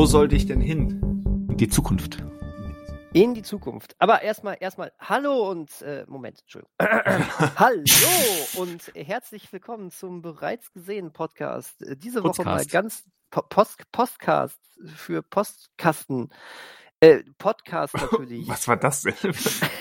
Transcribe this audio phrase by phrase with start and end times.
[0.00, 0.98] Wo sollte ich denn hin?
[1.56, 2.24] Die Zukunft.
[3.12, 3.96] In die Zukunft.
[3.98, 6.72] Aber erstmal, erstmal, hallo und, äh, Moment, Entschuldigung.
[7.56, 7.84] hallo
[8.54, 11.82] und herzlich willkommen zum bereits gesehenen Podcast.
[11.82, 12.70] Äh, Diese Woche mal Podcast.
[12.70, 16.30] ganz po Post Postcast für Postkasten.
[17.00, 18.48] Äh, Podcast natürlich.
[18.48, 19.14] Was war das denn?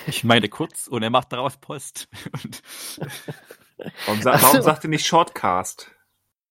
[0.08, 2.10] Ich meine kurz und er macht daraus Post.
[2.44, 2.62] Und
[4.06, 4.48] Warum, sa Ach so.
[4.48, 5.90] warum sagt ihr nicht Shortcast?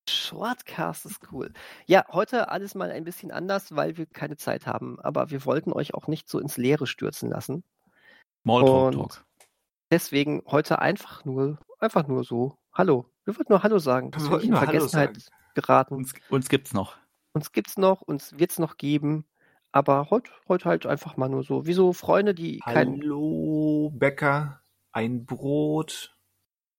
[0.09, 1.51] Shortcast ist cool.
[1.85, 4.99] Ja, heute alles mal ein bisschen anders, weil wir keine Zeit haben.
[4.99, 7.63] Aber wir wollten euch auch nicht so ins Leere stürzen lassen.
[8.43, 9.25] Und- Talk.
[9.91, 12.57] Deswegen heute einfach nur, einfach nur so.
[12.73, 13.05] Hallo.
[13.25, 14.11] Wir wollten nur Hallo sagen.
[14.11, 15.35] Das Wir wollten in Hallo Vergessenheit sagen.
[15.55, 15.95] geraten.
[15.95, 16.97] Uns, uns gibt's noch.
[17.33, 19.25] Uns gibt's noch, uns wird's noch geben.
[19.71, 21.65] Aber heute, heute halt einfach mal nur so.
[21.65, 23.01] Wie so Freunde, die kein.
[23.01, 26.15] Hallo, Bäcker, ein Brot.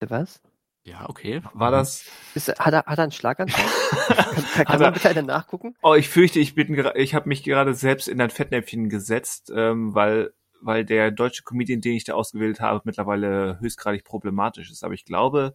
[0.00, 0.40] Was?
[0.84, 1.42] Ja, okay.
[1.52, 2.06] War das?
[2.34, 3.64] Ist, hat, er, hat er einen Schlaganfall?
[4.54, 5.76] kann kann, man bitte einer nachgucken?
[5.82, 9.94] Oh, ich fürchte, ich bin, ich habe mich gerade selbst in ein Fettnäpfchen gesetzt, ähm,
[9.94, 14.84] weil weil der deutsche Comedian, den ich da ausgewählt habe, mittlerweile höchstgradig problematisch ist.
[14.84, 15.54] Aber ich glaube,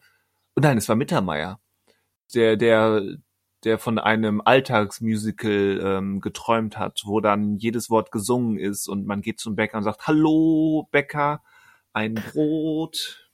[0.55, 1.59] oh nein, es war Mittermeier,
[2.33, 3.01] der der
[3.63, 9.21] der von einem Alltagsmusical ähm, geträumt hat, wo dann jedes Wort gesungen ist und man
[9.21, 11.41] geht zum Bäcker und sagt, Hallo Bäcker,
[11.91, 13.24] ein Brot.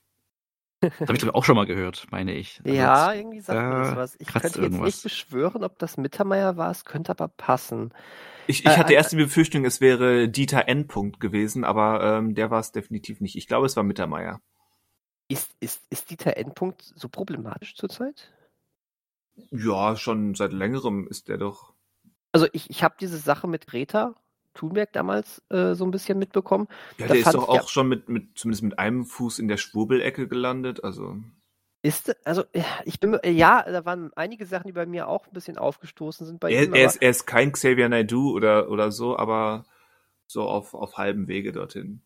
[1.04, 2.60] Das habe ich glaub ich, auch schon mal gehört, meine ich.
[2.66, 4.14] Also Ja, irgendwie sagt mir da das was.
[4.20, 4.82] Ich könnte jetzt irgendwas.
[4.82, 6.70] nicht beschwören, ob das Mittermeier war.
[6.70, 7.92] Es könnte aber passen.
[8.46, 10.86] Ich, ich Äh, hatte äh, erst die Befürchtung, es wäre Dieter N.
[10.86, 13.34] Punkt gewesen, aber ähm, der war es definitiv nicht.
[13.36, 14.40] Ich glaube, es war Mittermeier.
[15.28, 18.30] Ist, ist, ist Dieter Endpunkt so problematisch zurzeit?
[19.52, 21.74] Ja, schon seit längerem ist der doch.
[22.32, 24.14] Also ich, ich habe diese Sache mit Greta
[24.54, 26.68] Thunberg damals äh, so ein bisschen mitbekommen.
[26.98, 29.56] Ja, der ist doch auch ja- schon mit, mit, zumindest mit einem Fuß in der
[29.56, 30.84] Schwurbelecke gelandet.
[30.84, 31.16] Also,
[31.82, 35.26] Ist, also ja, ich bin, mir- ja, da waren einige Sachen, die bei mir auch
[35.26, 36.74] ein bisschen aufgestoßen sind bei er, ihm.
[36.74, 39.64] er, ist, er ist kein Xavier Naidoo oder, oder so, aber
[40.26, 42.00] so auf, auf halbem Wege dorthin.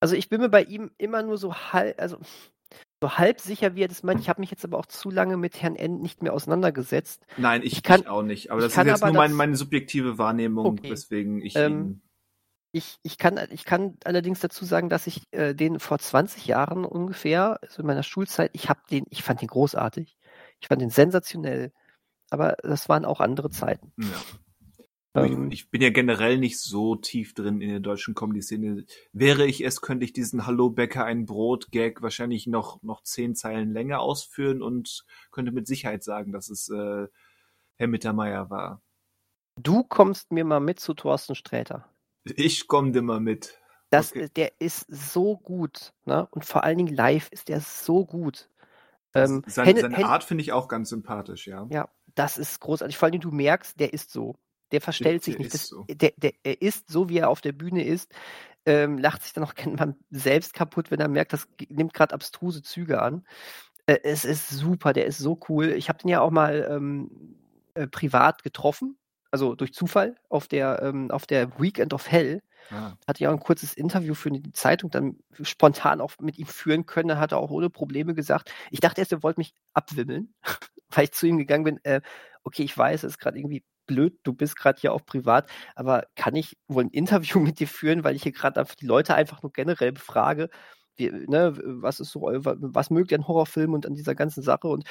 [0.00, 2.18] Also ich bin mir bei ihm immer nur so halb, also
[3.02, 4.20] so halb sicher, wie er das meint.
[4.20, 6.00] Ich habe mich jetzt aber auch zu lange mit Herrn N.
[6.00, 7.26] nicht mehr auseinandergesetzt.
[7.36, 8.50] Nein, ich, Ich kann- ich auch nicht.
[8.50, 10.90] Aber das ist jetzt nur mein, das- meine subjektive Wahrnehmung, Okay.
[10.90, 12.00] weswegen ich Ähm.
[12.72, 16.84] Ich, ich, kann, ich kann allerdings dazu sagen, dass ich äh, den vor 20 Jahren
[16.84, 20.18] ungefähr, also in meiner Schulzeit, ich habe den, ich fand den großartig.
[20.60, 21.72] Ich fand den sensationell.
[22.28, 23.92] Aber das waren auch andere Zeiten.
[23.98, 24.08] Ja.
[25.16, 28.84] Ähm, ich, ich bin ja generell nicht so tief drin in der deutschen Comedy-Szene.
[29.12, 33.72] Wäre ich es, könnte ich diesen Hallo Bäcker ein Brot-Gag wahrscheinlich noch, noch zehn Zeilen
[33.72, 37.06] länger ausführen und könnte mit Sicherheit sagen, dass es äh,
[37.76, 38.82] Herr Mittermeier war.
[39.60, 41.88] du kommst mir mal mit zu Thorsten Sträter.
[42.24, 43.58] Ich komme dir mal mit.
[43.90, 44.28] Das, Okay.
[44.34, 45.92] Der ist so gut.
[46.04, 46.26] Ne?
[46.32, 48.50] Und vor allen Dingen live ist der so gut.
[49.14, 51.66] Ähm, seine Henne- seine Henne- Art finde ich auch ganz sympathisch, ja.
[51.70, 52.98] Ja, das ist großartig.
[52.98, 54.34] Vor allem, du merkst, der ist so.
[54.76, 55.54] Der verstellt sich nicht.
[55.54, 55.84] Das, so.
[55.88, 58.12] der, der, er ist so, wie er auf der Bühne ist.
[58.64, 62.62] Ähm, lacht sich dann auch mal selbst kaputt, wenn er merkt, das nimmt gerade abstruse
[62.62, 63.24] Züge an.
[63.86, 65.68] Äh, es ist super, der ist so cool.
[65.72, 67.36] Ich habe den ja auch mal ähm,
[67.74, 68.98] äh, privat getroffen,
[69.30, 72.96] also durch Zufall auf der, ähm, auf der Weekend of Hell Ah.
[73.06, 76.86] hatte ja auch ein kurzes Interview für die Zeitung dann spontan auch mit ihm führen
[76.86, 77.08] können.
[77.08, 78.52] Da hat er auch ohne Probleme gesagt.
[78.70, 80.34] Ich dachte erst, er wollte mich abwimmeln,
[80.90, 81.84] weil ich zu ihm gegangen bin.
[81.84, 82.00] Äh,
[82.42, 86.06] okay, ich weiß, es ist gerade irgendwie blöd, du bist gerade hier auch privat, aber
[86.16, 89.42] kann ich wohl ein Interview mit dir führen, weil ich hier gerade die Leute einfach
[89.42, 90.50] nur generell befrage,
[90.96, 94.68] wie, ne, was ist so, was mögt ihr an Horrorfilmen und an dieser ganzen Sache?
[94.68, 94.84] Und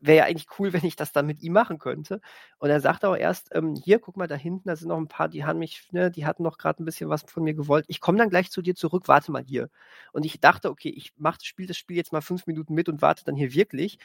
[0.00, 2.20] wäre ja eigentlich cool, wenn ich das dann mit ihm machen könnte.
[2.58, 5.08] Und er sagte auch erst, ähm, hier, guck mal da hinten, da sind noch ein
[5.08, 7.84] paar, die haben mich, ne, die hatten noch gerade ein bisschen was von mir gewollt.
[7.88, 9.68] Ich komme dann gleich zu dir zurück, warte mal hier.
[10.12, 13.02] Und ich dachte, okay, ich mach, spiele das Spiel jetzt mal fünf Minuten mit und
[13.02, 13.98] warte dann hier wirklich.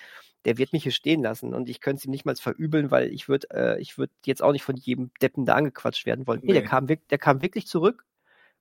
[0.45, 3.09] Der wird mich hier stehen lassen und ich könnte es ihm nicht mal verübeln, weil
[3.11, 6.41] ich würde, äh, ich würde jetzt auch nicht von jedem Deppen da angequatscht werden wollen.
[6.43, 6.67] Nee, der Nee.
[6.67, 8.05] kam, wirk- der kam wirklich zurück.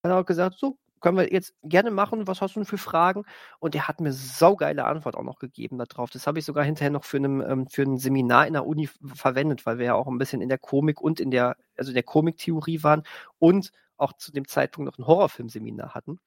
[0.02, 3.24] Hat auch gesagt, so, können wir jetzt gerne machen, was hast du denn für Fragen?
[3.58, 6.08] Und der hat mir saugeile Antwort auch noch gegeben darauf.
[6.08, 8.88] Das habe ich sogar hinterher noch für, einem, ähm, für ein Seminar in der Uni
[9.14, 11.94] verwendet, weil wir ja auch ein bisschen in der Komik und in der, also in
[11.94, 13.02] der Komiktheorie waren
[13.38, 16.20] und auch zu dem Zeitpunkt noch ein Horrorfilmseminar hatten.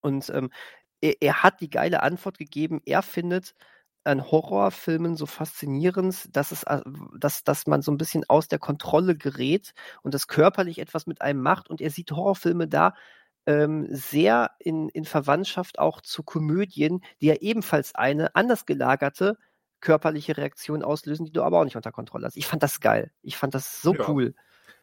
[0.00, 0.50] Und ähm,
[1.00, 3.54] er, er hat die geile Antwort gegeben, er findet
[4.02, 6.80] an Horrorfilmen so faszinierend, dass es, äh,
[7.16, 11.22] dass, dass man so ein bisschen aus der Kontrolle gerät und das körperlich etwas mit
[11.22, 12.94] einem macht und er sieht Horrorfilme da
[13.46, 19.36] ähm, sehr in, in Verwandtschaft auch zu Komödien, die ja ebenfalls eine anders gelagerte
[19.80, 22.36] körperliche Reaktion auslösen, die du aber auch nicht unter Kontrolle hast.
[22.36, 23.10] Ich fand das geil.
[23.22, 24.06] Ich fand das so Ja.
[24.06, 24.34] cool.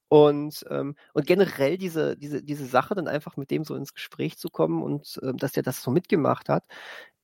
[0.09, 4.37] Und, ähm, und generell diese, diese, diese Sache, dann einfach mit dem so ins Gespräch
[4.39, 6.65] zu kommen und ähm, dass der das so mitgemacht hat.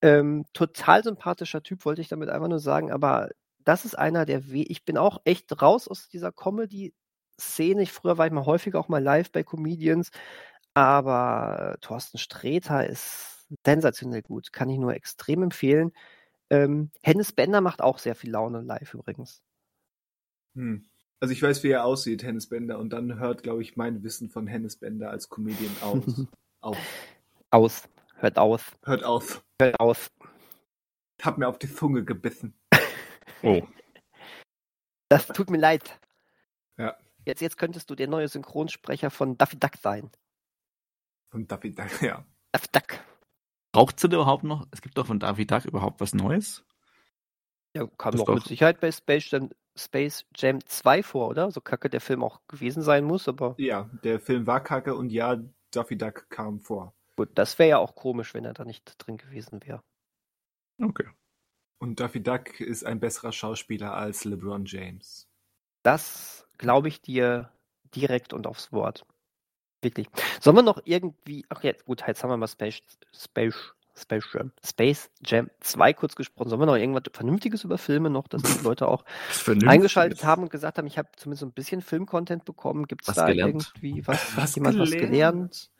[0.02, 3.30] Ähm, total sympathischer Typ, wollte ich damit einfach nur sagen, aber
[3.64, 4.64] das ist einer, der weh.
[4.70, 6.94] Ich bin auch echt raus aus dieser Comedy
[7.40, 7.82] Szene.
[7.84, 10.12] Ich, früher war ich mal häufiger auch mal live bei Comedians,
[10.76, 14.54] aber Thorsten Sträter ist sensationell gut.
[14.54, 15.92] Kann ich nur extrem empfehlen.
[16.50, 19.42] Ähm, Hennes Bender macht auch sehr viel Laune live übrigens.
[20.56, 20.86] Hm.
[21.20, 24.30] Also ich weiß, wie er aussieht, Hennes Bender, und dann hört, glaube ich, mein Wissen
[24.30, 26.04] von Hennes Bender als Comedian aus.
[26.62, 26.78] auf.
[27.50, 27.84] Aus.
[28.18, 28.62] Hört aus.
[28.84, 29.44] Hört auf.
[29.60, 30.12] Hört aus.
[31.22, 32.54] Hab mir auf die Zunge gebissen.
[33.44, 33.62] Oh.
[35.10, 36.00] Das tut mir leid.
[36.78, 36.98] Ja.
[37.26, 40.10] Jetzt, jetzt könntest du der neue Synchronsprecher von Daffy Duck sein.
[41.36, 42.26] Und Daffy Duck, ja.
[42.54, 43.00] Daffy Duck.
[43.74, 44.66] Braucht sie denn überhaupt noch?
[44.72, 46.64] Es gibt doch von David Duck überhaupt was Neues?
[47.76, 51.52] Ja, kam Das doch doch- mit Sicherheit bei Space Jam, Space Jam 2 vor, oder?
[51.52, 55.10] So kacke der Film auch gewesen sein muss, aber Ja, der Film war kacke und
[55.12, 55.38] ja,
[55.72, 56.96] Daffy Duck kam vor.
[57.18, 59.84] gut, das wäre ja auch komisch, wenn er da nicht drin gewesen wäre.
[60.82, 61.10] Okay.
[61.80, 65.28] Und Daffy Duck ist ein besserer Schauspieler als LeBron James.
[65.84, 67.52] Das glaube ich dir
[67.94, 69.06] direkt und aufs Wort.
[69.86, 70.08] Wirklich.
[70.42, 72.82] Sollen wir noch irgendwie, ach ja, gut, jetzt haben wir mal Space,
[73.14, 76.50] Space, Space Jam, Space Jam 2 kurz gesprochen.
[76.50, 79.06] Sollen wir noch irgendwas Vernünftiges über Filme noch, dass die Leute auch
[79.68, 82.88] eingeschaltet haben und gesagt haben, ich habe zumindest so ein bisschen Filmcontent bekommen.
[82.88, 83.72] Gibt es Was da gelernt.
[83.76, 84.18] irgendwie was?
[84.36, 85.12] Was Hat jemand was gelernt?
[85.12, 85.72] gelernt?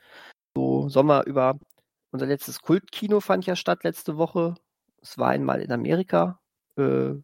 [0.56, 1.60] So, sollen wir über
[2.12, 4.54] unser letztes Kultkino fand ja statt letzte Woche.
[5.02, 6.40] Es war einmal in Amerika.
[6.78, 7.16] Äh,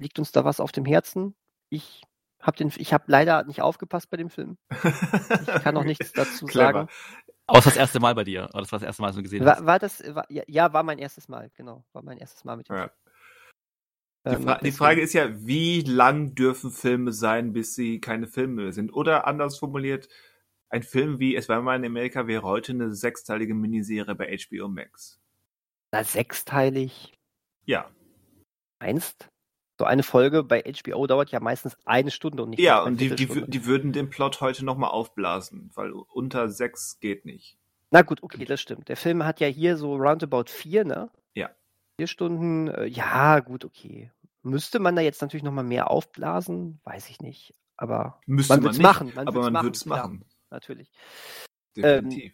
[0.00, 1.36] liegt uns da was auf dem Herzen?
[1.70, 2.02] Ich
[2.44, 4.56] habe den, ich habe leider nicht aufgepasst bei dem Film.
[4.70, 6.88] Ich kann noch nichts dazu sagen.
[7.46, 8.48] Außer das erste Mal bei dir.
[8.52, 9.60] Oder das war das erste Mal, dass du gesehen hast.
[9.60, 11.84] War, war das, war, ja, ja, war mein erstes Mal, genau.
[11.92, 12.88] War mein erstes Mal mit dem Ja.
[12.88, 12.90] Film.
[14.26, 18.26] Die, Ähm, Fra die Frage ist ja, wie lang dürfen Filme sein, bis sie keine
[18.26, 18.90] Filme sind?
[18.92, 20.08] Oder anders formuliert,
[20.70, 24.68] ein Film wie Es war mal in Amerika wäre heute eine sechsteilige Miniserie bei HBO
[24.68, 25.20] Max.
[25.92, 27.12] Na, sechsteilig.
[27.66, 27.90] Ja.
[28.80, 29.28] Meinst?
[29.78, 33.14] So eine Folge bei HBO dauert ja meistens eine Stunde und nicht Ja, und die,
[33.14, 37.58] die, die würden den Plot heute nochmal aufblasen, weil unter sechs geht nicht.
[37.90, 38.88] Na gut, okay, das stimmt.
[38.88, 41.10] Der Film hat ja hier so roundabout vier, ne?
[41.34, 41.50] Ja.
[41.98, 44.12] Vier Stunden, äh, ja, gut, okay.
[44.42, 46.80] Müsste man da jetzt natürlich nochmal mehr aufblasen?
[46.84, 47.54] Weiß ich nicht.
[47.76, 49.12] Aber Müsste man wird's nicht, machen.
[49.14, 50.24] Man aber man machen, würde es klar, machen.
[50.50, 50.92] natürlich.
[51.76, 52.32] Definitiv.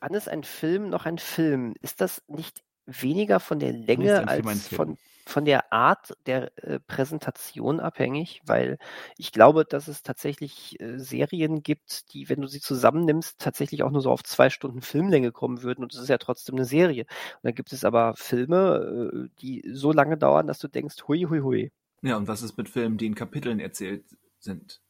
[0.00, 1.74] Wann ist ein Film noch ein Film?
[1.80, 7.80] Ist das nicht weniger von der Länge als von, von der Art der äh, Präsentation
[7.80, 8.40] abhängig?
[8.44, 8.78] Weil
[9.16, 13.90] ich glaube, dass es tatsächlich äh, Serien gibt, die, wenn du sie zusammennimmst, tatsächlich auch
[13.90, 15.82] nur so auf zwei Stunden Filmlänge kommen würden.
[15.82, 17.02] Und es ist ja trotzdem eine Serie.
[17.02, 21.22] Und dann gibt es aber Filme, äh, die so lange dauern, dass du denkst, hui,
[21.22, 21.72] hui, hui.
[22.02, 24.04] Ja, und was ist mit Filmen, die in Kapiteln erzählt
[24.38, 24.80] sind?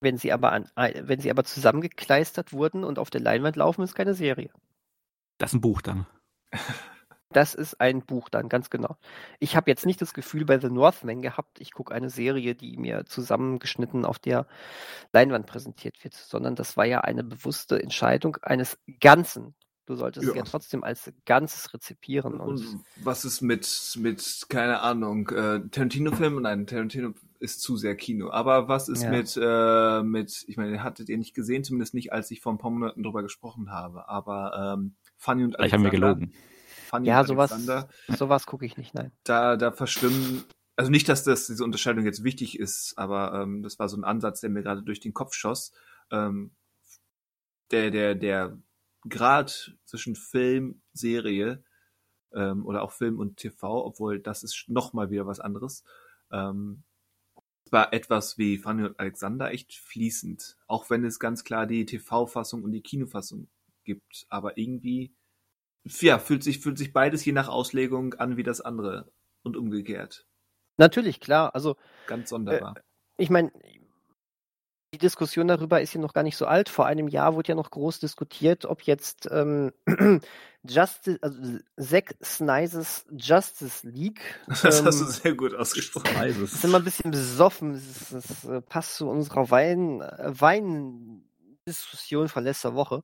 [0.00, 3.82] Wenn sie aber an, äh, wenn sie aber zusammengekleistert wurden und auf der Leinwand laufen,
[3.82, 4.50] ist keine Serie.
[5.38, 6.06] Das ist ein Buch dann.
[7.32, 8.96] Das ist ein Buch dann, ganz genau.
[9.38, 12.76] Ich habe jetzt nicht das Gefühl bei The Northman gehabt, ich gucke eine Serie, die
[12.76, 14.46] mir zusammengeschnitten auf der
[15.12, 19.54] Leinwand präsentiert wird, sondern das war ja eine bewusste Entscheidung eines Ganzen.
[19.86, 20.38] Du solltest es Ja.
[20.42, 22.34] ja trotzdem als Ganzes rezipieren.
[22.40, 26.40] Und, Und was ist mit, mit keine Ahnung, äh, Tarantino-Film?
[26.40, 28.30] Nein, Tarantino ist zu sehr Kino.
[28.30, 29.10] Aber was ist Ja.
[29.10, 32.58] mit, äh, mit, ich meine, hattet ihr nicht gesehen, zumindest nicht, als ich vor ein
[32.58, 34.08] paar Monaten drüber gesprochen habe.
[34.08, 36.14] Aber ähm, Fanny und Vielleicht haben wir Alexander.
[36.14, 36.32] gelogen.
[36.92, 39.12] Fanny ja, sowas, Alexander, sowas gucke ich nicht, nein.
[39.24, 40.44] da, da verschwimmen,
[40.76, 44.04] also nicht, dass das diese Unterscheidung jetzt wichtig ist, aber ähm, das war so ein
[44.04, 45.72] Ansatz, der mir gerade durch den Kopf schoss.
[46.10, 46.50] Ähm,
[47.70, 48.58] der, der, der
[49.08, 51.64] Grad zwischen Film, Serie
[52.34, 55.84] ähm, oder auch Film und TV, obwohl das ist noch mal wieder was anderes,
[56.30, 56.82] ähm,
[57.70, 60.58] war etwas wie Fanny und Alexander echt fließend.
[60.66, 63.48] Auch wenn es ganz klar die TV-Fassung und die Kinofassung
[63.84, 64.26] gibt.
[64.28, 65.14] Aber irgendwie,
[65.84, 69.10] ja, fühlt sich, fühlt sich beides je nach Auslegung an wie das andere
[69.42, 70.26] und umgekehrt.
[70.76, 71.54] Natürlich, klar.
[71.54, 72.74] Also, Ganz sonderbar.
[73.16, 73.52] ich meine,
[74.94, 76.68] die Diskussion darüber ist ja noch gar nicht so alt.
[76.68, 79.72] Vor einem Jahr wurde ja noch groß diskutiert, ob jetzt ähm,
[80.64, 81.40] Justice, also
[81.80, 84.20] Zack Snyder's Justice League.
[84.48, 86.08] das ähm, hast du sehr gut ausgesprochen.
[86.14, 86.52] Es.
[86.52, 87.72] sind immer ein bisschen besoffen.
[87.72, 93.02] Das, das äh, passt zu unserer Wein, äh, Weindiskussion von letzter Woche.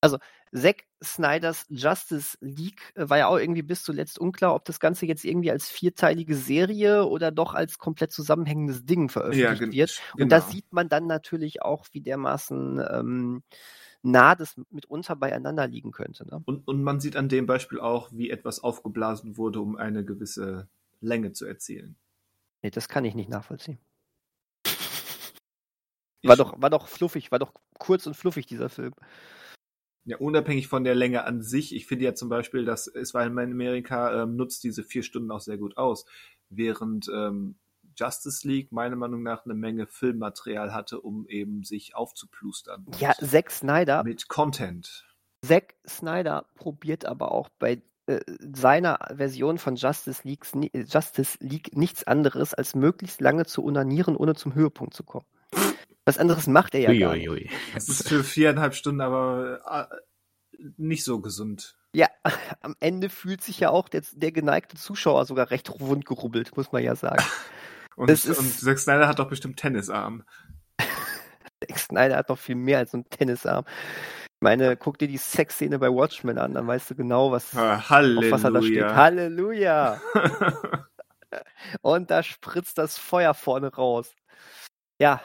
[0.00, 0.18] Also,
[0.54, 5.06] Zack Snyders Justice League äh, war ja auch irgendwie bis zuletzt unklar, ob das Ganze
[5.06, 10.00] jetzt irgendwie als vierteilige Serie oder doch als komplett zusammenhängendes Ding veröffentlicht gen- wird.
[10.12, 10.28] Und genau.
[10.28, 13.42] da sieht man dann natürlich auch, wie dermaßen ähm,
[14.02, 16.26] nah das mitunter beieinander liegen könnte.
[16.26, 16.42] Ne?
[16.44, 20.68] Und, und man sieht an dem Beispiel auch, wie etwas aufgeblasen wurde, um eine gewisse
[21.00, 21.96] Länge zu erzielen.
[22.60, 23.78] Nee, das kann ich nicht nachvollziehen.
[26.24, 28.92] War doch, war doch fluffig, war doch kurz und fluffig, dieser Film.
[30.04, 33.24] Ja, unabhängig von der Länge an sich, ich finde ja zum Beispiel, dass es war
[33.24, 36.06] in Amerika ähm, nutzt diese vier Stunden auch sehr gut aus,
[36.48, 37.56] während ähm,
[37.96, 42.86] Justice League meiner Meinung nach eine Menge Filmmaterial hatte, um eben sich aufzuplustern.
[42.98, 45.06] Ja, Zack Snyder, mit Content.
[45.46, 48.20] Zack Snyder probiert aber auch bei äh,
[48.54, 54.16] seiner Version von Justice, Leagues, äh, Justice League nichts anderes, als möglichst lange zu unanieren,
[54.16, 55.26] ohne zum Höhepunkt zu kommen.
[56.04, 57.28] Was anderes macht er ja gar nicht.
[57.28, 57.50] Uiuiui.
[57.74, 61.76] Das ist für viereinhalb Stunden aber äh, nicht so gesund.
[61.94, 62.08] Ja,
[62.60, 66.72] am Ende fühlt sich ja auch der, der geneigte Zuschauer sogar recht wund gerubbelt, muss
[66.72, 67.22] man ja sagen.
[67.96, 70.24] Und, Das ist- und Zack Snyder hat doch bestimmt Tennisarm.
[71.68, 73.66] Zack Snyder hat noch viel mehr als so einen Tennisarm.
[73.66, 77.76] Ich meine, guck dir die Sexszene bei Watchmen an, dann weißt du genau, was, Ah,
[77.76, 77.84] auf
[78.30, 78.82] was er da steht.
[78.82, 80.00] Halleluja.
[80.06, 80.86] Halleluja!
[81.82, 84.14] Und da spritzt das Feuer vorne raus.
[84.98, 85.20] Ja,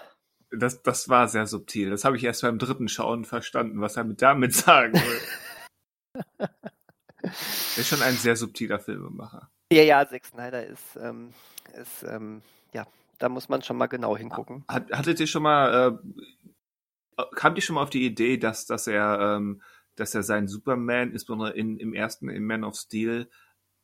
[0.51, 1.89] Das, das war sehr subtil.
[1.89, 5.21] Das habe ich erst beim dritten Schauen verstanden, was er mit damit sagen will.
[6.39, 9.51] er ist schon ein sehr subtiler Filmemacher.
[9.71, 11.33] ja, ja, Zack Snyder ist, ähm,
[11.73, 12.41] ist ähm,
[12.73, 12.87] ja,
[13.17, 14.63] da muss man schon mal genau hingucken.
[14.67, 15.99] Hat, hattet ihr schon mal,
[17.17, 19.61] äh, kamt ihr schon mal auf die Idee, dass, dass er, ähm,
[19.95, 23.29] dass er seinen Superman, insbesondere in, im ersten, im Man of Steel,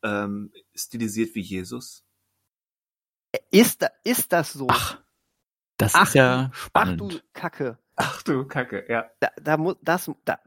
[0.03, 2.05] ähm, stilisiert wie Jesus?
[3.51, 4.67] Ist, da, ist das so?
[4.69, 5.02] Ach,
[5.83, 7.01] das Ach, ist ja Ach spannend.
[7.01, 7.77] du Kacke.
[7.95, 9.09] Ach du Kacke, ja.
[9.19, 10.39] Da, da muss, das, da,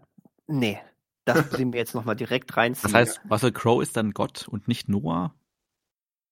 [0.47, 0.81] nee,
[1.25, 2.93] das müssen wir jetzt nochmal direkt reinziehen.
[2.93, 5.35] das heißt, Russell Crowe ist dann Gott und nicht Noah?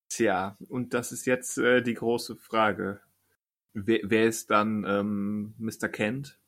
[0.08, 3.00] Tja, und das ist jetzt äh, die große Frage.
[3.72, 5.88] Wer, wer ist dann ähm, Mr.
[5.88, 6.38] Kent?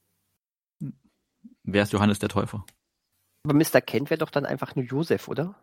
[1.64, 2.64] Wer ist Johannes der Täufer?
[3.44, 3.80] Aber Mr.
[3.80, 5.56] Kent wäre doch dann einfach nur Josef, oder?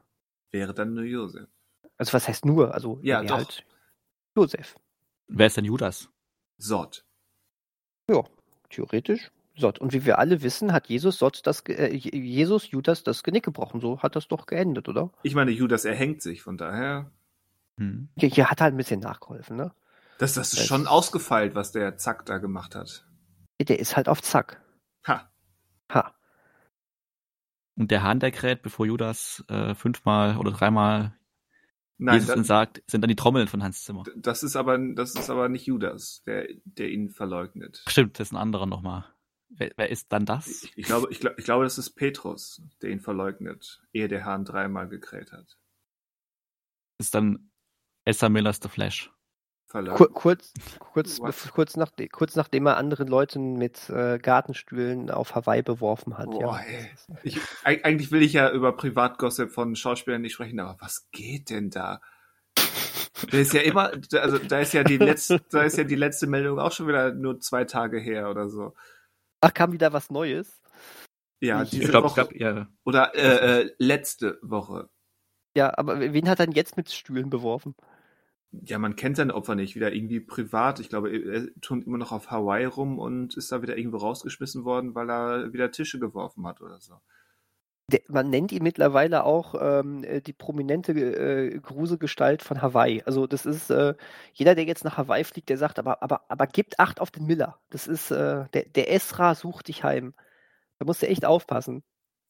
[0.51, 1.47] Wäre dann nur Josef.
[1.97, 2.73] Also was heißt nur?
[2.73, 3.37] Also Ja, doch.
[3.37, 3.65] Halt
[4.35, 4.75] Josef.
[5.27, 6.09] Wer ist denn Judas?
[6.57, 7.05] Sod.
[8.09, 8.23] Ja,
[8.69, 9.31] theoretisch.
[9.55, 9.77] Sott.
[9.79, 13.43] Und wie wir alle wissen, hat Jesus Sott das, äh, Je- Jesus Judas das Genick
[13.45, 13.79] gebrochen.
[13.81, 15.11] So hat das doch geendet, oder?
[15.21, 17.11] Ich meine, Judas erhängt sich, von daher.
[17.77, 18.09] Hm.
[18.17, 19.71] Hier, hier hat er ein bisschen nachgeholfen, ne?
[20.17, 23.05] Das, das ist Das- schon ausgefeilt, was der Zack da gemacht hat.
[23.61, 24.61] Der ist halt auf Zack.
[25.07, 25.29] Ha.
[25.93, 26.13] Ha.
[27.75, 31.15] Und der Hahn, der kräht, bevor Judas äh, fünfmal oder dreimal
[31.97, 34.03] Nein, Jesus das, sagt, sind dann die Trommeln von Hans Zimmer.
[34.15, 37.83] das ist aber, das ist aber nicht Judas, der, der ihn verleugnet.
[37.87, 39.05] Stimmt, das ist ein anderer nochmal.
[39.49, 40.47] Wer, wer ist dann das?
[40.47, 44.25] Ich, ich glaube, ich, glaub- ich glaube, das ist Petrus, der ihn verleugnet, ehe der
[44.25, 45.57] Hahn dreimal gekräht hat.
[46.97, 47.51] Das ist dann
[48.05, 49.11] Ezra Millers The Flash.
[49.73, 51.19] Kur kurz, kurz,
[51.51, 56.29] kurz, nach, kurz nachdem er andere Leute mit äh, Gartenstühlen auf Hawaii beworfen hat.
[56.29, 57.15] Boah, ja.
[57.23, 61.49] Ich, eig- eigentlich will ich ja über Privatgossip von Schauspielern nicht sprechen, aber was geht
[61.49, 62.01] denn da?
[63.29, 66.27] Da ist ja immer, also da ist ja die letzte, da ist ja die letzte
[66.27, 68.73] Meldung auch schon wieder nur zwei Tage her oder so.
[69.41, 70.61] Ach, kam wieder was Neues?
[71.39, 74.89] Ja, Ich diese Ich glaube, Woche glaub, ja, oder äh, äh, letzte Woche.
[75.55, 77.75] Ja, aber wen hat er denn jetzt mit Stühlen beworfen?
[78.61, 80.79] Ja, man kennt seine Opfer nicht, wieder irgendwie privat.
[80.79, 84.63] Ich glaube, er turnt immer noch auf Hawaii rum und ist da wieder irgendwo rausgeschmissen
[84.63, 86.99] worden, weil er wieder Tische geworfen hat oder so.
[88.07, 93.03] Man nennt ihn mittlerweile auch ähm, äh, die prominente äh, Gruselgestalt von Hawaii.
[93.05, 93.95] Also das ist äh,
[94.33, 97.25] jeder, der jetzt nach Hawaii fliegt, der sagt, aber aber aber gibt Acht auf den
[97.25, 97.59] Miller.
[97.69, 100.13] Das ist äh, der der Esra sucht dich heim.
[100.79, 101.83] Da musst du echt aufpassen.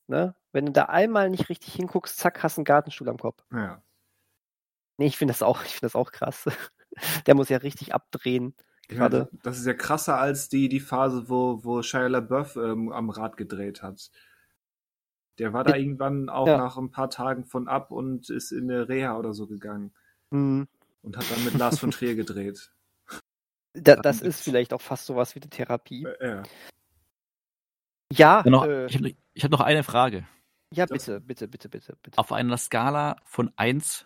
[0.08, 0.36] Ne?
[0.52, 3.44] Wenn du da einmal nicht richtig hinguckst, zack, hast du einen Gartenstuhl am Kopf.
[3.52, 3.82] Ja.
[4.98, 6.46] Nee, ich finde das auch, ich finde das auch krass.
[7.26, 8.56] Der muss ja richtig abdrehen.
[8.90, 9.30] Gerade.
[9.44, 13.38] das ist ja krasser als die, die Phase, wo, wo Shia LaBeouf ähm, am Rad
[13.38, 14.12] gedreht hat.
[15.40, 15.78] Der war da Ja.
[15.78, 16.58] irgendwann auch Ja.
[16.58, 19.94] nach ein paar Tagen von ab und ist in eine Reha oder so gegangen
[20.32, 20.68] Hm,
[21.02, 22.72] und hat dann mit Lars von Trier gedreht.
[23.74, 26.06] da, das ist vielleicht auch fast sowas wie eine Therapie.
[26.20, 26.44] Äh, ja.
[28.12, 30.28] Ja, Ja, noch, äh, ich habe hab noch eine Frage.
[30.72, 32.18] ja, bitte, bitte, bitte, bitte, bitte.
[32.20, 34.06] Auf einer Skala von 1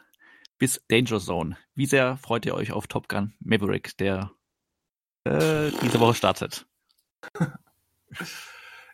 [0.58, 4.32] bis Danger Zone, wie sehr freut ihr euch auf Top Gun Maverick, der
[5.26, 6.68] äh, diese Woche startet?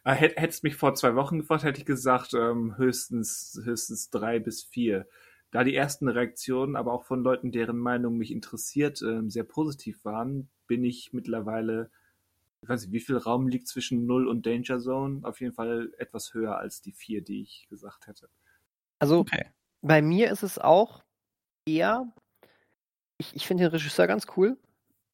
[0.05, 4.63] Hätt- Hättest mich vor zwei Wochen gefragt, hätte ich gesagt, ähm, höchstens, höchstens drei bis
[4.63, 5.07] vier.
[5.51, 10.03] Da die ersten Reaktionen, aber auch von Leuten, deren Meinung mich interessiert, ähm, sehr positiv
[10.03, 11.91] waren, bin ich mittlerweile,
[12.61, 15.19] ich weiß nicht, wie viel Raum liegt zwischen Null und Danger Zone?
[15.23, 18.29] Auf jeden Fall etwas höher als die vier, die ich gesagt hätte.
[18.99, 19.45] Also Okay.
[19.81, 21.03] bei mir ist es auch
[21.65, 22.07] eher,
[23.17, 24.57] ich, ich finde den Regisseur ganz cool.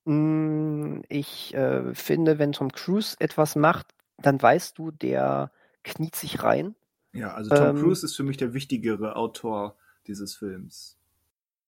[0.05, 3.87] Mm, Ich äh, finde, wenn Tom Cruise etwas macht,
[4.17, 5.51] dann weißt du, der
[5.83, 6.75] kniet sich rein.
[7.13, 9.77] Ja, also Tom Ähm, Cruise ist für mich der wichtigere Autor
[10.07, 10.97] dieses Films.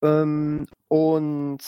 [0.03, 1.59] Ähm, und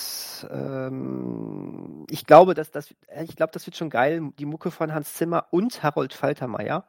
[0.50, 2.94] ähm, ich glaube, dass das,
[3.24, 4.32] ich glaube, das wird schon geil.
[4.40, 6.88] Die Mucke von Hans Zimmer und Harold Faltermeier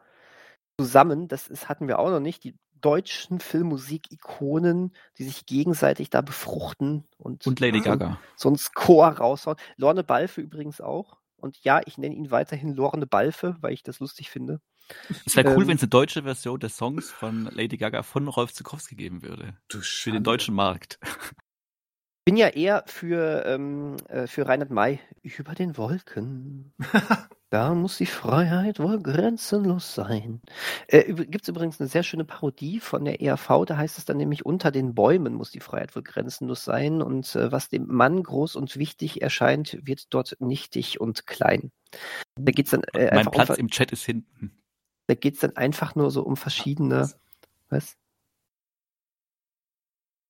[0.81, 2.45] zusammen, das ist, hatten wir auch noch nicht.
[2.45, 8.21] Die deutschen Filmmusik-Ikonen, die sich gegenseitig da befruchten und, Und Lady so, Gaga.
[8.37, 9.57] so ein Score raushauen.
[9.77, 11.19] Lorne Balfe übrigens auch.
[11.37, 14.61] Und ja, ich nenne ihn weiterhin Lorne Balfe, weil ich das lustig finde.
[15.25, 18.29] Es wäre cool, Ähm, wenn es eine deutsche Version des Songs von Lady Gaga von
[18.29, 19.57] Rolf Zukowski geben würde.
[19.69, 20.99] Du Für den deutschen Markt.
[22.25, 25.01] Bin ja eher für, ähm, äh, für Reinhard May.
[25.23, 26.73] Über den Wolken.
[27.51, 30.41] da muss die Freiheit wohl grenzenlos sein.
[30.89, 34.17] Äh, Gibt es übrigens eine sehr schöne Parodie von der ERV, da heißt es dann
[34.17, 38.23] nämlich, unter den Bäumen muss die Freiheit wohl grenzenlos sein und äh, was dem Mann
[38.23, 41.71] groß und wichtig erscheint, wird dort nichtig und klein.
[42.37, 44.51] Da geht es dann, äh, mein einfach um, Platz ver- im Chat ist hinten.
[45.07, 47.11] da geht's dann einfach nur so um verschiedene.
[47.69, 47.97] Was?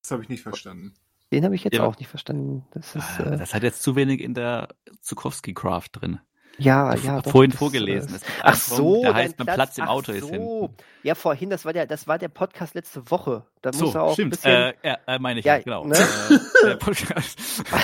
[0.02, 0.94] Das habe ich nicht verstanden.
[1.32, 1.84] Den habe ich jetzt Ja.
[1.84, 2.64] auch nicht verstanden.
[2.72, 4.68] Das ist, Ah, äh, Das hat jetzt zu wenig in der
[5.00, 6.20] Zukowski-Craft drin.
[6.58, 7.20] ja, ja.
[7.22, 8.14] doch, Vorhin das, vorgelesen.
[8.14, 10.30] äh, Ach so, der heißt, mein Platz im Auto ist so.
[10.30, 10.76] hinten.
[11.02, 13.44] Ja, vorhin, das war der, das war der Podcast letzte Woche.
[13.62, 14.30] Da muss So, er auch ein stimmt.
[14.30, 14.50] bisschen.
[14.52, 15.84] Äh, ja, äh, meine ich, Ja, ja, genau.
[15.86, 15.96] ne?
[15.96, 17.64] Äh, der Podcast.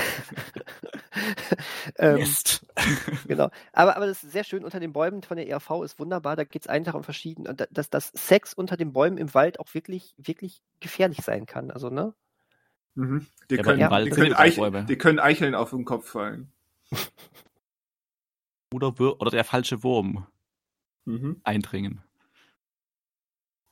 [1.99, 2.25] ähm.
[3.27, 3.51] Genau.
[3.73, 6.37] Aber, aber das ist sehr schön unter den Bäumen von der ERV ist wunderbar.
[6.37, 9.35] Da geht es einfach um verschiedene, und da- dass das Sex unter den Bäumen im
[9.35, 11.71] Wald auch wirklich, wirklich gefährlich sein kann.
[11.71, 12.15] Also, ne?
[12.95, 13.27] Mhm.
[13.51, 14.85] Die, Ja, können, Wald die, können überall Eichel, Bäume.
[14.87, 16.51] die können Eicheln auf den Kopf fallen.
[18.73, 18.89] Oder,
[19.21, 20.27] oder der falsche Wurm
[21.07, 21.41] Mhm.
[21.43, 22.03] eindringen.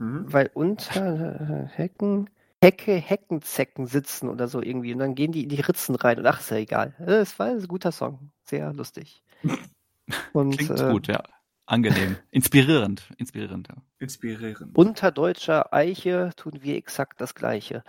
[0.00, 0.32] Mhm.
[0.32, 2.30] Weil unter äh, Hecken,
[2.62, 4.92] Hecke, Heckenzecken sitzen oder so irgendwie.
[4.92, 6.18] Und dann gehen die in die Ritzen rein.
[6.18, 6.94] Und ach, ist ja egal.
[6.98, 8.32] Das war ein guter Song.
[8.44, 9.22] Sehr lustig.
[10.32, 11.22] Und Klingt äh, gut, ja.
[11.68, 12.16] Angenehm.
[12.30, 13.02] Inspirierend.
[13.18, 13.74] Inspirierend, ja.
[13.98, 14.76] Inspirierend.
[14.76, 17.84] unter deutscher Eiche tun wir exakt das Gleiche.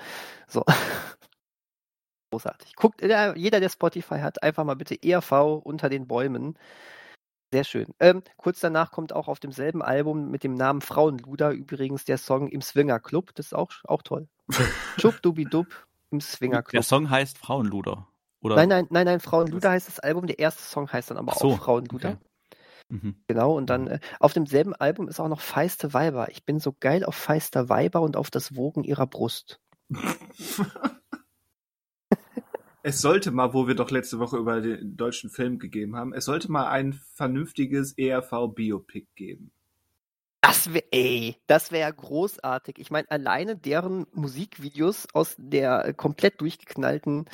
[0.48, 0.66] So.
[2.32, 2.76] Großartig.
[2.76, 6.60] Guckt, äh, jeder, der Spotify hat, einfach mal bitte ERV unter den Bäumen.
[7.54, 7.88] Sehr schön.
[8.02, 12.50] Ähm, kurz danach kommt auch auf demselben Album mit dem Namen Frauenluder übrigens der Song
[12.50, 13.34] Im Swinger Club.
[13.36, 14.28] Das ist auch, auch toll.
[14.98, 15.68] Schub, dubi, dub
[16.12, 16.84] im Swinger Der Club.
[16.84, 18.08] Song heißt Frauenluder.
[18.42, 18.58] Oder?
[18.58, 20.28] Nein, nein, nein, nein, Frauenluder heißt das Album.
[20.28, 22.10] Der erste Song heißt dann aber so, auch Frauenluder.
[22.10, 22.29] okay.
[22.90, 23.16] Mhm.
[23.28, 26.30] Genau, und dann äh, auf demselben Album ist auch noch Feiste Weiber.
[26.32, 29.62] Ich bin so geil auf Feister Weiber und auf das Wogen ihrer Brust.
[32.82, 36.26] Es sollte mal, wo wir doch letzte Woche über den deutschen Film gegeben haben, es
[36.26, 39.52] sollte mal ein vernünftiges ERV-Biopic geben.
[40.42, 42.80] Das wäre, ey, das wäre großartig.
[42.80, 47.26] Ich meine, alleine deren Musikvideos aus der komplett durchgeknallten,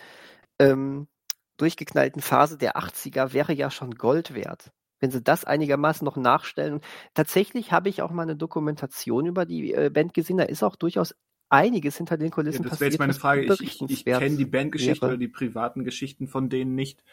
[0.57, 1.07] ähm,
[1.57, 4.71] durchgeknallten Phase der 80er wäre ja schon Gold wert.
[4.99, 6.81] Wenn sie das einigermaßen noch nachstellen.
[7.13, 10.37] Tatsächlich habe ich auch mal eine Dokumentation über die äh, Band gesehen.
[10.37, 11.15] Da ist auch durchaus
[11.49, 12.91] einiges hinter den Ja, Kulissen das wäre passiert.
[12.93, 13.43] jetzt meine Frage.
[13.61, 15.11] Ich, ich, kenne die Bandgeschichte wäre.
[15.11, 17.03] oder die privaten Geschichten von denen nicht.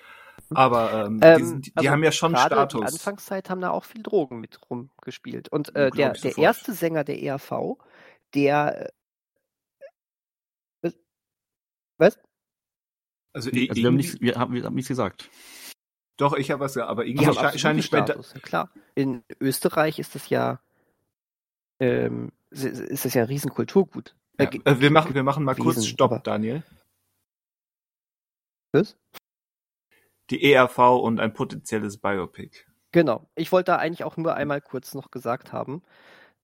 [0.50, 2.80] Aber ähm, Ähm, die, sind, die also haben ja schon Status.
[2.80, 5.48] Die Anfangszeit haben da auch viel Drogen mit rumgespielt.
[5.50, 7.76] Und äh, der, der erste Sänger der ERV,
[8.34, 8.92] der.
[10.82, 10.90] äh,
[11.98, 12.18] Was?
[13.34, 15.30] Also, Also wir haben nichts, wir haben, wir haben nichts gesagt.
[16.22, 18.70] Doch, ich habe was aber irgendwie haben sche scheine ich bei da, Status, ja klar.
[18.94, 20.60] In Österreich ist das ja.
[21.80, 24.14] Ähm, ist das ja ein Riesenkulturgut.
[24.38, 26.62] ja, äh, wir machen wir machen mal kurz gewesen, Stopp, aber- Daniel.
[28.70, 28.96] Was?
[30.30, 32.66] Die ERV und ein potenzielles Biopic.
[32.92, 33.28] Genau.
[33.34, 35.82] Ich wollte da eigentlich auch nur einmal kurz noch gesagt haben,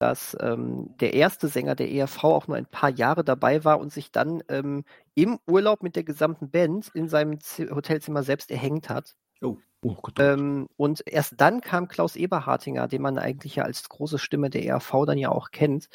[0.01, 3.93] dass ähm, der erste Sänger der ERV auch nur ein paar Jahre dabei war und
[3.93, 8.91] sich dann ähm, im Urlaub mit der gesamten Band in seinem Z Hotelzimmer selbst erhängt
[8.91, 9.17] hat.
[9.41, 10.19] Oh Gott.
[10.19, 14.65] Ähm, und erst dann kam Klaus Eberhartinger, den man eigentlich ja als große Stimme der
[14.65, 15.89] ERV dann ja auch kennt,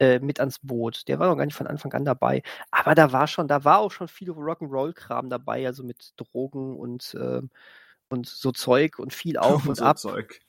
[0.00, 1.06] äh, mit ans Boot.
[1.08, 2.42] Der war noch gar nicht von Anfang an dabei.
[2.70, 7.16] Aber da war schon, da war auch schon viel Rock'n'Roll-Kram dabei, also mit Drogen und,
[7.20, 7.50] ähm,
[8.10, 9.98] und so Zeug und viel auf und so ab.
[9.98, 10.40] Zeug.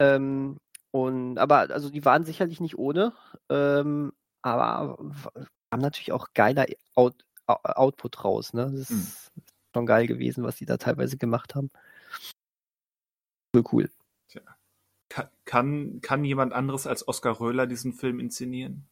[0.00, 0.58] Ähm,
[0.90, 3.12] und aber also die waren sicherlich nicht ohne,
[3.48, 4.98] ähm, aber
[5.72, 8.52] haben natürlich auch geiler Out, Au- Output raus.
[8.54, 8.70] Ne?
[8.76, 8.98] Das Hm.
[9.00, 9.32] ist
[9.74, 11.70] schon geil gewesen, was die da teilweise gemacht haben.
[13.54, 13.90] Cool, cool.
[15.08, 18.88] Ka- Kann, kann jemand anderes als Oskar Röhler diesen Film inszenieren?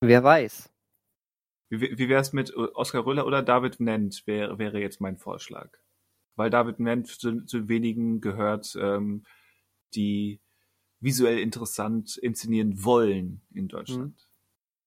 [0.00, 0.70] Wer weiß.
[1.70, 5.16] Wie, wie wäre es mit äh, Oskar Röhler oder David Nent, wäre wäre jetzt mein
[5.16, 5.70] Vorschlag.
[6.36, 9.24] Weil David Nent zu, zu wenigen gehört, ähm,
[9.94, 10.40] die
[11.00, 14.28] visuell interessant inszenieren wollen in Deutschland.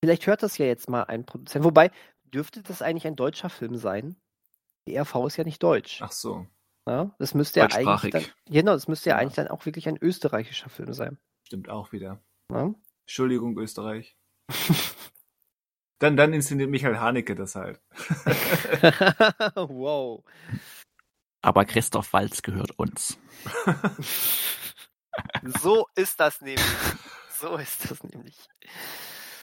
[0.03, 1.63] Vielleicht hört das ja jetzt mal ein Produzent.
[1.63, 1.91] Wobei,
[2.23, 4.15] dürfte das eigentlich ein deutscher Film sein?
[4.87, 6.01] Die RV ist ja nicht deutsch.
[6.01, 6.47] Ach so,
[6.87, 7.15] Ja?
[7.19, 9.21] Das müsste ja eigentlich dann, genau, das müsste ja, Ja.
[9.21, 11.17] eigentlich dann auch wirklich ein österreichischer Film sein.
[11.45, 12.21] stimmt auch wieder.
[12.51, 12.73] Ja?
[13.01, 14.15] Entschuldigung, Österreich.
[15.99, 17.79] Dann, dann inszeniert Michael Haneke das halt.
[19.55, 20.23] wow.
[21.43, 23.19] Aber Christoph Walz gehört uns.
[25.61, 26.65] So ist das nämlich.
[27.29, 28.35] So ist das nämlich.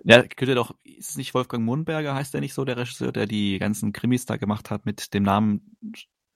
[0.03, 3.27] Ja, könnte doch, ist es nicht Wolfgang Mohnberger, heißt der nicht so, der Regisseur, der
[3.27, 5.77] die ganzen Krimis da gemacht hat mit dem Namen,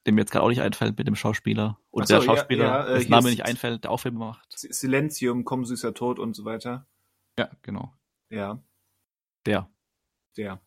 [0.06, 1.78] dem mir jetzt gerade auch nicht einfällt, mit dem Schauspieler.
[1.90, 3.98] Oder Ach so, der ja, Schauspieler, ja, äh, das hier Name nicht einfällt, der auch
[4.00, 4.52] Filme macht.
[4.58, 6.86] Silenzium, komm süßer Tod und so weiter.
[7.38, 7.92] Ja, genau.
[8.30, 8.62] Ja,
[9.46, 9.68] Der,
[10.36, 10.44] der.
[10.46, 10.60] Ja.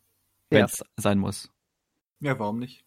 [0.50, 1.50] wenn es sein muss.
[2.20, 2.86] Ja, warum nicht?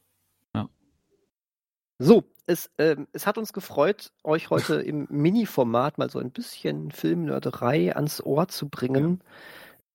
[2.00, 6.92] So, es, ähm, es hat uns gefreut, euch heute im Mini-Format mal so ein bisschen
[6.92, 9.20] Filmnörderei ans Ohr zu bringen.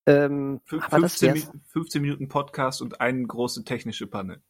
[0.05, 1.53] Ähm, aber das 15, wär's.
[1.53, 4.41] Mi- 15 Minuten Podcast und eine große technische Panne.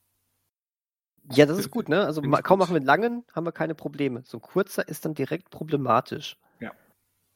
[1.31, 2.05] Ja, das ist gut, ne?
[2.05, 4.23] Also kaum machen wir einen langen, haben wir keine Probleme.
[4.25, 6.37] So ein kurzer ist dann direkt problematisch.
[6.59, 6.71] Ja.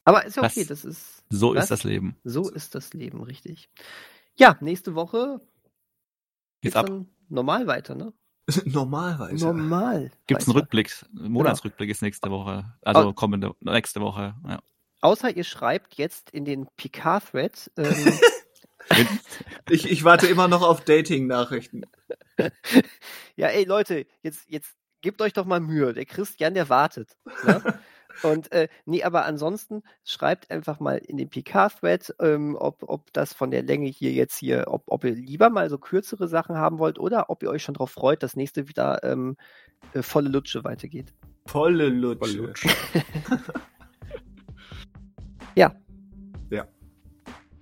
[0.04, 1.24] Aber ist ja Das- okay, das ist.
[1.30, 1.64] So Was?
[1.64, 2.16] ist das Leben.
[2.24, 3.70] So ist das Leben, richtig.
[4.36, 5.40] Ja, nächste Woche
[6.60, 6.86] Geht's ab.
[6.86, 8.12] dann normal weiter, ne?
[8.64, 9.44] Normalerweise.
[9.46, 10.10] Normal.
[10.26, 10.62] Gibt's einen weiter.
[10.64, 11.04] Rückblick?
[11.14, 12.64] Ein Monatsrückblick ist nächste Woche.
[12.82, 13.12] Also Oh.
[13.12, 14.34] kommende, nächste Woche.
[14.46, 14.60] Ja.
[15.00, 17.84] Außer ihr schreibt jetzt in den Picard-Thread, ähm,
[19.70, 21.82] Ich, ich warte immer noch auf Dating-Nachrichten.
[23.36, 25.92] ja, ey Leute, jetzt, jetzt gebt euch doch mal Mühe.
[25.92, 27.16] Der Christian, der wartet.
[27.44, 27.62] Ne?
[28.22, 33.32] Und äh, nee, aber ansonsten schreibt einfach mal in den PK-Thread, ähm, ob, ob das
[33.32, 36.78] von der Länge hier jetzt hier, ob, ob ihr lieber mal so kürzere Sachen haben
[36.78, 39.36] wollt oder ob ihr euch schon darauf freut, dass nächste wieder ähm,
[39.92, 41.14] äh, volle Lutsche weitergeht.
[41.46, 42.50] Volle Lutsche.
[45.54, 45.72] Ja.
[45.72, 45.74] Ja.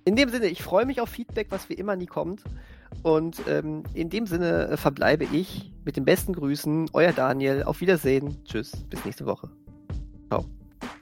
[0.07, 2.41] In dem Sinne, ich freue mich auf Feedback, was wie immer nie kommt.
[3.03, 6.91] Und ähm, in dem Sinne äh, verbleibe ich mit den besten Grüßen.
[6.93, 7.63] Euer Daniel.
[7.63, 8.37] Auf Wiedersehen.
[8.45, 8.71] Tschüss.
[8.89, 9.49] Bis nächste Woche.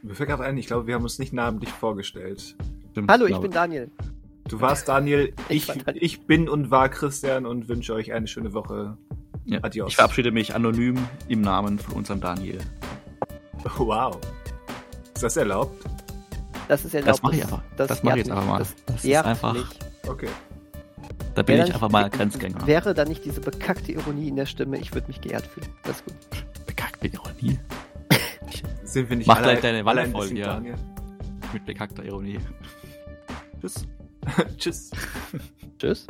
[0.01, 2.55] Mir fällt gerade ein, ich glaube, wir haben uns nicht namentlich vorgestellt.
[2.91, 3.91] Stimmt, Hallo, ich bin Daniel.
[4.47, 6.03] Du warst Daniel, Ich ich, war Daniel.
[6.03, 8.97] ich bin und war Christian und wünsche euch eine schöne Woche.
[9.45, 9.59] Ja.
[9.61, 9.89] Adios.
[9.89, 12.57] Ich verabschiede mich anonym im Namen von unserem Daniel.
[13.77, 14.19] Wow.
[15.13, 15.83] Ist das erlaubt?
[16.67, 17.09] Das ist erlaubt.
[17.09, 17.61] Das mache ich einfach.
[17.77, 18.59] Das, mache ich jetzt einfach mal.
[18.59, 18.84] mich.
[18.95, 19.65] Das, ist ehrt einfach, mich.
[20.07, 20.27] Okay.
[21.35, 22.67] da bin Wäre ich da einfach nicht- mal Grenzgänger.
[22.67, 25.67] Wäre da nicht diese bekackte Ironie in der Stimme, ich würde mich geehrt fühlen.
[25.83, 26.15] Das ist gut.
[26.65, 27.59] Bekackt bin ich auch nie.
[28.83, 30.61] Sind wir nicht Mach alle, gleich deine alle Wanne ein voll, ja.
[31.53, 32.39] Mit bekackter Ironie.
[33.61, 33.85] Tschüss.
[34.57, 34.91] Tschüss.
[35.79, 36.07] Tschüss.